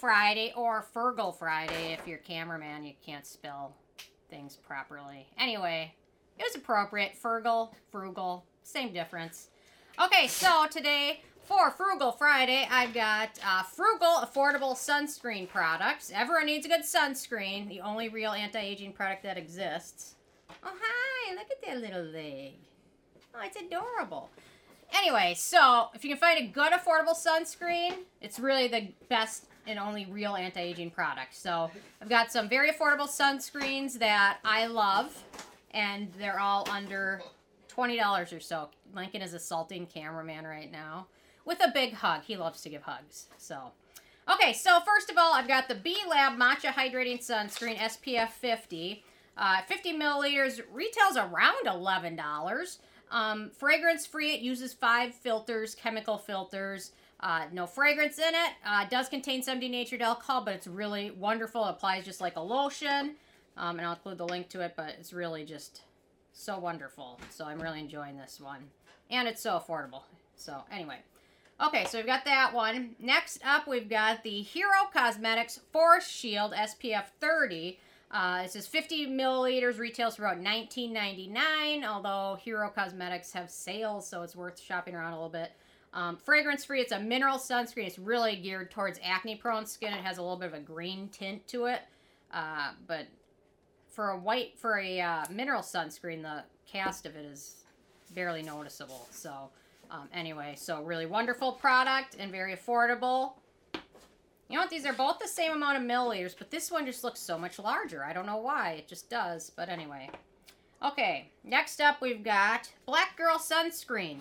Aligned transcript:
Friday 0.00 0.52
or 0.56 0.86
Fergal 0.94 1.36
Friday 1.36 1.92
if 1.92 2.06
you're 2.06 2.18
cameraman, 2.18 2.84
you 2.84 2.94
can't 3.04 3.26
spell 3.26 3.76
things 4.30 4.56
properly. 4.56 5.26
Anyway, 5.38 5.94
it 6.38 6.42
was 6.42 6.54
appropriate. 6.54 7.12
Fergal, 7.22 7.70
frugal, 7.92 8.44
same 8.62 8.92
difference. 8.92 9.48
Okay, 10.02 10.26
so 10.26 10.66
today 10.70 11.20
for 11.42 11.70
Frugal 11.70 12.12
Friday, 12.12 12.66
I've 12.70 12.94
got 12.94 13.38
uh, 13.44 13.62
frugal, 13.62 14.22
affordable 14.22 14.74
sunscreen 14.74 15.48
products. 15.48 16.10
Everyone 16.14 16.46
needs 16.46 16.64
a 16.64 16.68
good 16.68 16.82
sunscreen, 16.82 17.68
the 17.68 17.80
only 17.82 18.08
real 18.08 18.32
anti 18.32 18.58
aging 18.58 18.92
product 18.92 19.22
that 19.24 19.36
exists. 19.36 20.14
Oh, 20.64 20.72
hi, 20.80 21.34
look 21.34 21.46
at 21.50 21.62
that 21.66 21.80
little 21.80 22.04
leg. 22.04 22.54
Oh, 23.34 23.40
it's 23.44 23.56
adorable. 23.56 24.30
Anyway, 24.92 25.34
so 25.36 25.88
if 25.94 26.04
you 26.04 26.10
can 26.10 26.18
find 26.18 26.38
a 26.38 26.46
good, 26.48 26.72
affordable 26.72 27.14
sunscreen, 27.16 27.94
it's 28.20 28.38
really 28.38 28.68
the 28.68 28.88
best 29.08 29.44
and 29.66 29.78
only 29.78 30.06
real 30.06 30.34
anti 30.34 30.60
aging 30.60 30.90
product. 30.90 31.34
So 31.34 31.70
I've 32.02 32.08
got 32.08 32.32
some 32.32 32.48
very 32.48 32.70
affordable 32.70 33.08
sunscreens 33.08 33.98
that 33.98 34.38
I 34.44 34.66
love, 34.66 35.24
and 35.72 36.12
they're 36.18 36.40
all 36.40 36.68
under 36.70 37.22
$20 37.74 38.36
or 38.36 38.40
so. 38.40 38.68
Lincoln 38.94 39.22
is 39.22 39.34
assaulting 39.34 39.86
cameraman 39.86 40.44
right 40.46 40.70
now 40.70 41.06
with 41.44 41.60
a 41.60 41.70
big 41.72 41.94
hug. 41.94 42.22
He 42.22 42.36
loves 42.36 42.60
to 42.62 42.68
give 42.68 42.82
hugs. 42.82 43.26
So, 43.38 43.72
okay, 44.32 44.52
so 44.52 44.80
first 44.80 45.10
of 45.10 45.16
all, 45.16 45.32
I've 45.34 45.48
got 45.48 45.68
the 45.68 45.74
B 45.76 45.98
Lab 46.08 46.38
Matcha 46.38 46.72
Hydrating 46.72 47.24
Sunscreen 47.24 47.76
SPF 47.76 48.30
50. 48.30 49.04
Uh, 49.36 49.62
50 49.62 49.96
milliliters 49.96 50.60
retails 50.72 51.16
around 51.16 51.64
$11. 51.64 52.78
Um, 53.10 53.50
fragrance 53.50 54.06
free, 54.06 54.32
it 54.32 54.40
uses 54.40 54.72
five 54.72 55.14
filters, 55.14 55.74
chemical 55.74 56.18
filters. 56.18 56.92
Uh, 57.20 57.44
no 57.52 57.66
fragrance 57.66 58.18
in 58.18 58.34
it. 58.34 58.52
Uh, 58.64 58.86
does 58.88 59.08
contain 59.08 59.42
some 59.42 59.60
denatured 59.60 60.00
alcohol, 60.00 60.42
but 60.42 60.54
it's 60.54 60.66
really 60.66 61.10
wonderful. 61.10 61.66
It 61.66 61.70
applies 61.70 62.04
just 62.04 62.20
like 62.20 62.36
a 62.36 62.40
lotion. 62.40 63.16
Um, 63.56 63.78
and 63.78 63.86
I'll 63.86 63.94
include 63.94 64.18
the 64.18 64.26
link 64.26 64.48
to 64.50 64.60
it, 64.60 64.74
but 64.76 64.94
it's 64.98 65.12
really 65.12 65.44
just 65.44 65.82
so 66.32 66.58
wonderful. 66.58 67.20
So 67.30 67.44
I'm 67.44 67.60
really 67.60 67.80
enjoying 67.80 68.16
this 68.16 68.40
one. 68.40 68.60
And 69.10 69.28
it's 69.28 69.42
so 69.42 69.58
affordable. 69.58 70.02
So, 70.36 70.62
anyway. 70.72 70.96
Okay, 71.62 71.84
so 71.84 71.98
we've 71.98 72.06
got 72.06 72.24
that 72.24 72.54
one. 72.54 72.96
Next 72.98 73.40
up, 73.44 73.68
we've 73.68 73.88
got 73.88 74.22
the 74.22 74.40
Hero 74.40 74.88
Cosmetics 74.94 75.60
Force 75.72 76.08
Shield 76.08 76.52
SPF 76.52 77.04
30. 77.20 77.78
Uh, 78.10 78.42
it 78.44 78.50
says 78.50 78.66
50 78.66 79.06
milliliters, 79.06 79.78
retails 79.78 80.16
for 80.16 80.24
about 80.24 80.42
$19.99, 80.42 81.84
although 81.84 82.36
Hero 82.40 82.68
Cosmetics 82.68 83.32
have 83.32 83.50
sales, 83.50 84.08
so 84.08 84.22
it's 84.22 84.34
worth 84.34 84.60
shopping 84.60 84.94
around 84.94 85.12
a 85.12 85.16
little 85.16 85.28
bit. 85.28 85.52
Um, 85.92 86.16
fragrance 86.16 86.64
free, 86.64 86.80
it's 86.80 86.92
a 86.92 86.98
mineral 86.98 87.38
sunscreen. 87.38 87.86
It's 87.86 87.98
really 87.98 88.36
geared 88.36 88.70
towards 88.70 88.98
acne 89.02 89.36
prone 89.36 89.66
skin. 89.66 89.92
It 89.92 90.04
has 90.04 90.18
a 90.18 90.22
little 90.22 90.36
bit 90.36 90.48
of 90.48 90.54
a 90.54 90.60
green 90.60 91.08
tint 91.08 91.46
to 91.48 91.66
it. 91.66 91.82
Uh, 92.32 92.72
but 92.86 93.06
for 93.88 94.10
a 94.10 94.18
white, 94.18 94.58
for 94.58 94.78
a 94.78 95.00
uh, 95.00 95.24
mineral 95.30 95.62
sunscreen, 95.62 96.22
the 96.22 96.44
cast 96.66 97.06
of 97.06 97.16
it 97.16 97.24
is 97.24 97.64
barely 98.14 98.42
noticeable. 98.42 99.06
So, 99.10 99.50
um, 99.90 100.08
anyway, 100.12 100.54
so 100.56 100.82
really 100.82 101.06
wonderful 101.06 101.52
product 101.52 102.16
and 102.18 102.30
very 102.30 102.56
affordable. 102.56 103.32
You 104.50 104.56
know 104.56 104.62
what? 104.62 104.70
These 104.70 104.84
are 104.84 104.92
both 104.92 105.20
the 105.20 105.28
same 105.28 105.52
amount 105.52 105.76
of 105.76 105.84
milliliters, 105.84 106.34
but 106.36 106.50
this 106.50 106.72
one 106.72 106.84
just 106.84 107.04
looks 107.04 107.20
so 107.20 107.38
much 107.38 107.60
larger. 107.60 108.02
I 108.02 108.12
don't 108.12 108.26
know 108.26 108.38
why. 108.38 108.72
It 108.72 108.88
just 108.88 109.08
does. 109.08 109.52
But 109.54 109.68
anyway. 109.68 110.10
Okay, 110.82 111.30
next 111.44 111.80
up 111.80 112.00
we've 112.00 112.24
got 112.24 112.68
Black 112.84 113.16
Girl 113.16 113.36
Sunscreen. 113.36 114.18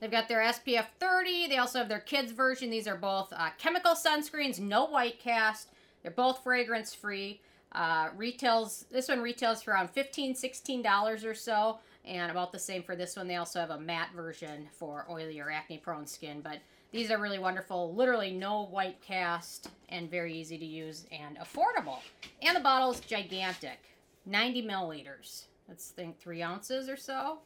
They've 0.00 0.10
got 0.10 0.26
their 0.26 0.40
SPF 0.40 0.86
30. 0.98 1.46
They 1.46 1.58
also 1.58 1.78
have 1.78 1.88
their 1.88 2.00
kids 2.00 2.32
version. 2.32 2.68
These 2.68 2.88
are 2.88 2.96
both 2.96 3.32
uh, 3.32 3.50
chemical 3.56 3.92
sunscreens, 3.92 4.58
no 4.58 4.86
white 4.86 5.20
cast. 5.20 5.68
They're 6.02 6.10
both 6.10 6.42
fragrance 6.42 6.92
free. 6.92 7.40
Uh, 7.72 8.08
retails 8.16 8.86
this 8.90 9.08
one 9.08 9.20
retails 9.20 9.62
for 9.62 9.72
around 9.72 9.90
15 9.90 10.34
$16 10.34 11.24
or 11.24 11.34
so 11.34 11.78
and 12.04 12.30
about 12.30 12.52
the 12.52 12.58
same 12.58 12.82
for 12.82 12.96
this 12.96 13.16
one. 13.16 13.28
They 13.28 13.36
also 13.36 13.60
have 13.60 13.70
a 13.70 13.78
matte 13.78 14.10
version 14.14 14.68
for 14.72 15.06
oily 15.10 15.38
or 15.40 15.50
acne 15.50 15.78
prone 15.78 16.06
skin, 16.06 16.40
but 16.40 16.58
these 16.92 17.10
are 17.10 17.18
really 17.18 17.38
wonderful. 17.38 17.94
Literally 17.94 18.32
no 18.32 18.64
white 18.66 19.00
cast 19.02 19.70
and 19.88 20.10
very 20.10 20.34
easy 20.34 20.58
to 20.58 20.64
use 20.64 21.06
and 21.12 21.38
affordable. 21.38 21.98
And 22.42 22.56
the 22.56 22.60
bottle 22.60 22.90
is 22.92 23.00
gigantic 23.00 23.78
90 24.24 24.62
milliliters. 24.62 25.44
I 25.68 25.74
think, 25.76 26.18
three 26.18 26.42
ounces 26.42 26.88
or 26.88 26.96
so. 26.96 27.38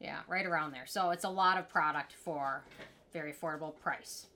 Yeah, 0.00 0.20
right 0.28 0.46
around 0.46 0.72
there. 0.72 0.86
So 0.86 1.10
it's 1.10 1.24
a 1.24 1.28
lot 1.28 1.58
of 1.58 1.68
product 1.68 2.12
for 2.12 2.62
very 3.12 3.32
affordable 3.32 3.78
price. 3.78 4.26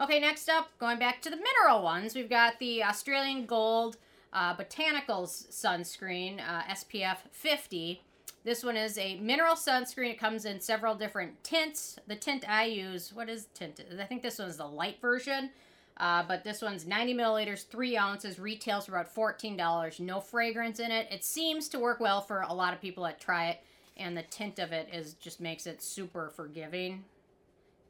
Okay, 0.00 0.18
next 0.18 0.48
up, 0.48 0.70
going 0.78 0.98
back 0.98 1.20
to 1.22 1.30
the 1.30 1.36
mineral 1.36 1.82
ones, 1.82 2.14
we've 2.14 2.30
got 2.30 2.58
the 2.58 2.82
Australian 2.82 3.46
Gold 3.46 3.96
uh, 4.32 4.56
Botanicals 4.56 5.50
sunscreen, 5.50 6.40
uh, 6.40 6.62
SPF 6.62 7.18
50. 7.30 8.02
This 8.44 8.64
one 8.64 8.76
is 8.76 8.98
a 8.98 9.16
mineral 9.16 9.54
sunscreen. 9.54 10.10
It 10.10 10.18
comes 10.18 10.44
in 10.44 10.60
several 10.60 10.94
different 10.94 11.42
tints. 11.44 11.98
The 12.08 12.16
tint 12.16 12.44
I 12.48 12.64
use, 12.64 13.12
what 13.12 13.28
is 13.28 13.46
tint? 13.54 13.80
I 13.98 14.04
think 14.04 14.22
this 14.22 14.38
one's 14.38 14.56
the 14.56 14.66
light 14.66 15.00
version. 15.00 15.50
Uh, 15.98 16.24
but 16.26 16.42
this 16.42 16.62
one's 16.62 16.86
90 16.86 17.14
milliliters, 17.14 17.66
3 17.66 17.96
ounces, 17.96 18.38
retails 18.38 18.86
for 18.86 18.92
about 18.92 19.14
$14. 19.14 20.00
No 20.00 20.20
fragrance 20.20 20.80
in 20.80 20.90
it. 20.90 21.06
It 21.10 21.24
seems 21.24 21.68
to 21.68 21.78
work 21.78 22.00
well 22.00 22.20
for 22.20 22.40
a 22.40 22.52
lot 22.52 22.72
of 22.72 22.80
people 22.80 23.04
that 23.04 23.20
try 23.20 23.50
it. 23.50 23.60
And 23.96 24.16
the 24.16 24.22
tint 24.22 24.58
of 24.58 24.72
it 24.72 24.88
is 24.92 25.14
just 25.14 25.40
makes 25.40 25.66
it 25.66 25.82
super 25.82 26.30
forgiving. 26.30 27.04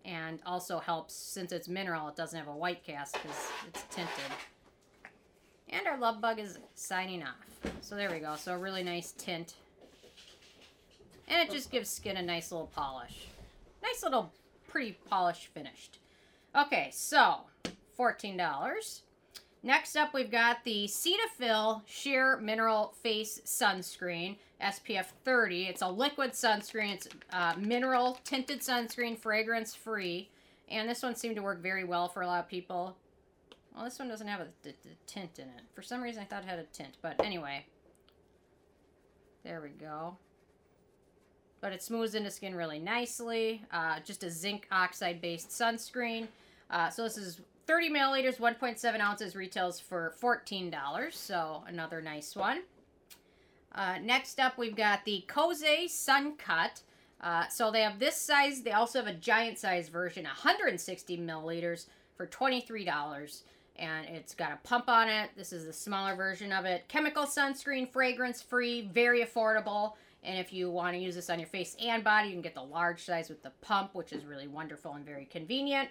And 0.05 0.41
also 0.45 0.81
helps, 0.81 1.15
since 1.15 1.53
it's 1.53 1.69
mineral, 1.69 2.09
it 2.09 2.17
doesn't 2.17 2.39
have 2.39 2.49
a 2.49 2.57
white 2.57 2.85
cast 2.85 3.15
because 3.15 3.49
it's 3.69 3.85
tinted. 3.95 4.13
And 5.69 5.87
our 5.87 5.97
love 5.97 6.21
bug 6.21 6.39
is 6.41 6.59
signing 6.75 7.23
off. 7.23 7.73
So 7.81 7.95
there 7.95 8.11
we 8.11 8.19
go. 8.19 8.35
So 8.37 8.53
a 8.53 8.59
really 8.59 8.83
nice 8.83 9.13
tint. 9.13 9.55
And 11.33 11.41
it 11.41 11.51
just 11.51 11.71
gives 11.71 11.89
skin 11.89 12.19
a 12.19 12.23
nice 12.23 12.53
little 12.53 12.67
polish. 12.67 13.27
Nice 13.83 14.03
little 14.03 14.31
pretty 14.69 14.99
polish 15.09 15.49
finished. 15.55 15.99
Okay, 16.55 16.91
so 16.93 17.37
$14. 17.99 19.01
Next 19.63 19.97
up, 19.97 20.13
we've 20.13 20.31
got 20.31 20.63
the 20.65 20.85
Cetaphil 20.85 21.81
Sheer 21.87 22.37
Mineral 22.37 22.93
Face 23.03 23.41
Sunscreen, 23.47 24.37
SPF 24.61 25.07
30. 25.25 25.69
It's 25.69 25.81
a 25.81 25.89
liquid 25.89 26.33
sunscreen. 26.33 26.95
It's 26.97 27.09
uh, 27.33 27.55
mineral 27.57 28.19
tinted 28.25 28.61
sunscreen, 28.61 29.19
fragrance 29.19 29.75
free. 29.75 30.29
And 30.69 30.87
this 30.87 31.03
one 31.03 31.15
seemed 31.15 31.37
to 31.37 31.43
work 31.43 31.63
very 31.63 31.85
well 31.85 32.09
for 32.09 32.21
a 32.21 32.27
lot 32.27 32.41
of 32.41 32.49
people. 32.51 32.95
Well, 33.75 33.85
this 33.85 33.99
one 33.99 34.09
doesn't 34.09 34.29
have 34.29 34.41
a 34.41 34.49
tint 35.07 35.39
in 35.39 35.47
it. 35.47 35.63
For 35.75 35.81
some 35.81 36.03
reason, 36.03 36.21
I 36.21 36.27
thought 36.27 36.43
it 36.43 36.49
had 36.49 36.59
a 36.59 36.65
tint. 36.65 36.99
But 37.01 37.25
anyway. 37.25 37.65
There 39.45 39.63
we 39.63 39.71
go. 39.71 40.19
But 41.63 41.73
it 41.73 41.83
smooths 41.83 42.15
into 42.15 42.31
skin 42.31 42.55
really 42.55 42.79
nicely. 42.79 43.63
Uh, 43.73 44.01
just 44.05 44.23
a 44.25 44.31
zinc 44.31 44.69
oxide-based 44.71 45.49
sunscreen. 45.49 46.27
Uh, 46.71 46.91
so 46.91 47.05
this 47.05 47.17
is 47.17 47.41
30 47.67 47.89
milliliters, 47.89 48.37
1.7 48.37 49.01
ounces, 49.01 49.35
retails 49.35 49.81
for 49.81 50.15
$14. 50.21 51.13
So 51.15 51.63
another 51.67 52.03
nice 52.03 52.37
one. 52.37 52.63
Uh, 53.75 53.97
next 54.03 54.39
up, 54.39 54.59
we've 54.59 54.77
got 54.77 55.07
the 55.07 55.25
Kose 55.27 55.89
Sun 55.89 56.37
Cut. 56.37 56.83
Uh, 57.23 57.49
so 57.49 57.71
they 57.71 57.81
have 57.81 57.99
this 57.99 58.17
size. 58.17 58.63
They 58.63 58.73
also 58.73 58.99
have 58.99 59.09
a 59.09 59.15
giant 59.15 59.59
size 59.59 59.89
version, 59.89 60.25
160 60.25 61.17
milliliters 61.19 61.87
for 62.17 62.27
$23 62.27 63.43
and 63.77 64.07
it's 64.09 64.35
got 64.35 64.53
a 64.53 64.59
pump 64.63 64.89
on 64.89 65.09
it. 65.09 65.31
This 65.37 65.53
is 65.53 65.67
the 65.67 65.73
smaller 65.73 66.15
version 66.15 66.53
of 66.53 66.65
it. 66.65 66.85
Chemical 66.89 67.25
sunscreen, 67.25 67.91
fragrance 67.91 68.43
free, 68.43 68.83
very 68.93 69.25
affordable. 69.25 69.95
And 70.25 70.39
if 70.39 70.53
you 70.53 70.71
want 70.71 70.95
to 70.95 71.01
use 71.01 71.17
this 71.17 71.31
on 71.31 71.39
your 71.41 71.49
face 71.49 71.77
and 71.85 72.05
body, 72.05 72.29
you 72.29 72.35
can 72.35 72.43
get 72.43 72.55
the 72.55 72.63
large 72.63 73.05
size 73.05 73.29
with 73.29 73.43
the 73.43 73.51
pump, 73.61 73.95
which 73.95 74.13
is 74.13 74.25
really 74.25 74.47
wonderful 74.47 74.95
and 74.95 75.05
very 75.05 75.25
convenient. 75.25 75.89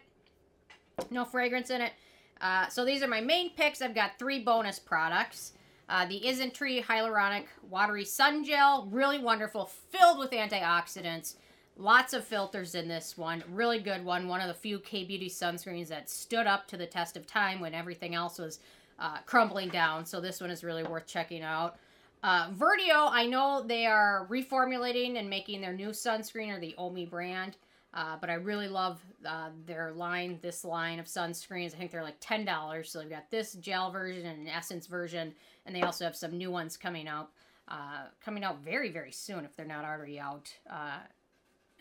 No 1.10 1.26
fragrance 1.26 1.70
in 1.70 1.82
it. 1.82 1.92
Uh, 2.40 2.68
so 2.70 2.86
these 2.86 3.04
are 3.04 3.08
my 3.08 3.22
main 3.22 3.52
picks. 3.52 3.82
I've 3.82 3.96
got 3.96 4.18
three 4.18 4.40
bonus 4.40 4.80
products. 4.80 5.54
Uh, 5.90 6.06
the 6.06 6.22
Isntree 6.22 6.84
Hyaluronic 6.86 7.46
Watery 7.70 8.06
Sun 8.06 8.46
Gel, 8.46 8.88
really 8.90 9.20
wonderful, 9.20 9.66
filled 9.66 10.20
with 10.20 10.32
antioxidants. 10.32 11.36
Lots 11.76 12.14
of 12.14 12.24
filters 12.24 12.76
in 12.76 12.88
this 12.88 13.18
one. 13.18 13.44
Really 13.50 13.80
good 13.80 14.06
one. 14.06 14.28
One 14.28 14.40
of 14.40 14.48
the 14.48 14.54
few 14.54 14.80
K 14.80 15.04
Beauty 15.04 15.30
sunscreens 15.30 15.90
that 15.90 16.10
stood 16.10 16.48
up 16.48 16.68
to 16.68 16.78
the 16.78 16.86
test 16.86 17.18
of 17.18 17.28
time 17.28 17.60
when 17.60 17.74
everything 17.74 18.16
else 18.16 18.40
was 18.40 18.60
uh, 19.00 19.18
crumbling 19.26 19.70
down. 19.70 20.06
So 20.06 20.22
this 20.22 20.40
one 20.40 20.52
is 20.52 20.64
really 20.64 20.84
worth 20.84 21.08
checking 21.08 21.42
out. 21.42 21.78
Uh, 22.24 22.50
Verdio, 22.52 23.10
I 23.12 23.26
know 23.26 23.64
they 23.66 23.86
are 23.86 24.28
reformulating 24.30 25.18
and 25.18 25.30
making 25.30 25.62
their 25.62 25.74
new 25.74 25.90
sunscreen 25.90 26.56
or 26.56 26.60
the 26.60 26.76
Omi 26.78 27.06
brand. 27.06 27.58
Uh, 27.94 28.16
but 28.22 28.30
I 28.30 28.36
really 28.36 28.70
love 28.70 29.02
uh, 29.26 29.50
their 29.66 29.92
line, 29.92 30.40
this 30.42 30.64
line 30.64 31.00
of 31.00 31.08
sunscreens. 31.08 31.74
I 31.74 31.78
think 31.78 31.92
they're 31.92 32.04
like 32.04 32.22
$10. 32.22 32.86
So 32.88 33.00
they've 33.00 33.10
got 33.10 33.30
this 33.30 33.54
gel 33.54 33.92
version 33.92 34.26
and 34.26 34.42
an 34.42 34.48
essence 34.48 34.88
version. 34.88 35.34
And 35.66 35.76
they 35.76 35.82
also 35.82 36.06
have 36.06 36.16
some 36.16 36.38
new 36.38 36.52
ones 36.52 36.78
coming 36.78 37.08
out. 37.08 37.32
Uh, 37.68 38.06
coming 38.24 38.44
out 38.44 38.64
very, 38.64 38.92
very 38.92 39.12
soon 39.12 39.46
if 39.46 39.56
they're 39.56 39.66
not 39.66 39.86
already 39.86 40.20
out. 40.20 40.54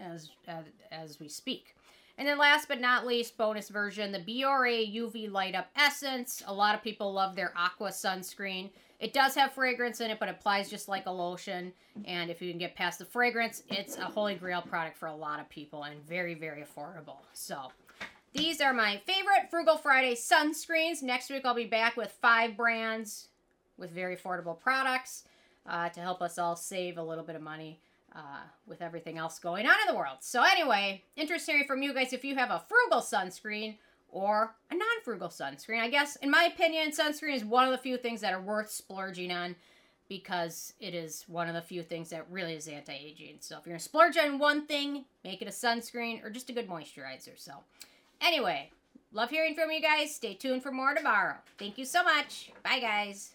Uh, 0.01 0.15
as, 0.15 0.31
as, 0.47 0.65
as 0.91 1.21
we 1.21 1.29
speak. 1.29 1.75
And 2.19 2.29
then 2.29 2.39
last 2.39 2.69
but 2.69 2.81
not 2.81 3.07
least, 3.07 3.37
bonus 3.39 3.69
version, 3.69 4.13
the 4.13 4.19
Biore 4.19 4.95
UV 4.95 5.31
Light 5.31 5.55
Up 5.55 5.69
Essence. 5.77 6.43
A 6.47 6.53
lot 6.53 6.75
of 6.75 6.83
people 6.83 7.13
love 7.13 7.35
their 7.35 7.53
Aqua 7.57 7.89
sunscreen. 7.89 8.71
It 8.99 9.15
does 9.15 9.35
have 9.35 9.53
fragrance 9.53 10.03
in 10.03 10.11
it, 10.11 10.19
but 10.19 10.29
it 10.29 10.37
applies 10.39 10.69
just 10.69 10.89
like 10.89 11.07
a 11.07 11.11
lotion. 11.11 11.73
And 12.05 12.31
if 12.31 12.43
you 12.43 12.51
can 12.51 12.59
get 12.59 12.75
past 12.75 12.99
the 12.99 13.07
fragrance, 13.07 13.63
it's 13.71 13.97
a 13.97 14.05
holy 14.05 14.35
grail 14.35 14.61
product 14.61 14.99
for 14.99 15.07
a 15.07 15.15
lot 15.15 15.41
of 15.41 15.49
people 15.49 15.85
and 15.85 16.07
very, 16.07 16.35
very 16.35 16.63
affordable. 16.63 17.17
So 17.33 17.73
these 18.35 18.61
are 18.61 18.75
my 18.75 19.01
favorite 19.07 19.49
Frugal 19.51 19.79
Friday 19.79 20.15
sunscreens. 20.15 21.03
Next 21.03 21.31
week, 21.31 21.47
I'll 21.47 21.55
be 21.55 21.65
back 21.65 21.97
with 21.97 22.13
five 22.21 22.57
brands 22.57 23.29
with 23.79 23.91
very 23.91 24.15
affordable 24.15 24.61
products 24.61 25.25
uh, 25.67 25.89
to 25.89 26.01
help 26.01 26.21
us 26.21 26.39
all 26.39 26.55
save 26.55 26.99
a 26.99 27.03
little 27.03 27.25
bit 27.25 27.37
of 27.37 27.43
money 27.43 27.81
uh, 28.15 28.43
with 28.67 28.83
everything 28.83 29.19
else 29.19 29.39
going 29.39 29.67
on 29.67 29.75
in 29.87 29.93
the 29.93 29.99
world. 29.99 30.19
So, 30.21 30.43
anyway, 30.43 31.05
interesting 31.17 31.65
from 31.67 31.83
you 31.83 31.95
guys 31.95 32.13
if 32.13 32.25
you 32.25 32.35
have 32.37 32.51
a 32.51 32.63
frugal 32.69 33.01
sunscreen 33.01 33.77
or 34.09 34.55
a 34.71 34.75
non 34.75 35.03
frugal 35.05 35.29
sunscreen. 35.29 35.81
I 35.81 35.89
guess, 35.89 36.17
in 36.17 36.31
my 36.31 36.45
opinion, 36.45 36.91
sunscreen 36.91 37.35
is 37.35 37.45
one 37.45 37.67
of 37.67 37.73
the 37.73 37.79
few 37.79 37.97
things 37.97 38.21
that 38.21 38.33
are 38.33 38.41
worth 38.41 38.71
splurging 38.71 39.31
on 39.31 39.57
because 40.09 40.75
it 40.81 40.95
is 40.95 41.25
one 41.29 41.49
of 41.49 41.55
the 41.55 41.63
few 41.63 41.83
things 41.83 42.11
that 42.11 42.27
really 42.31 42.55
is 42.55 42.67
anti 42.69 42.93
aging. 42.93 43.37
So, 43.41 43.59
if 43.59 43.67
you're 43.67 43.73
going 43.73 43.79
to 43.79 43.85
splurge 43.85 44.17
on 44.17 44.39
one 44.39 44.67
thing, 44.67 45.05
make 45.25 45.43
it 45.43 45.49
a 45.49 45.53
sunscreen 45.53 46.25
or 46.25 46.31
just 46.31 46.51
a 46.51 46.53
good 46.53 46.69
moisturizer. 46.69 47.39
So, 47.39 47.53
anyway, 48.21 48.71
love 49.13 49.31
hearing 49.31 49.55
from 49.55 49.71
you 49.71 49.81
guys. 49.81 50.15
Stay 50.15 50.35
tuned 50.35 50.63
for 50.63 50.73
more 50.73 50.95
tomorrow. 50.95 51.37
Thank 51.59 51.79
you 51.79 51.85
so 51.85 52.03
much. 52.03 52.51
Bye, 52.65 52.81
guys. 52.81 53.35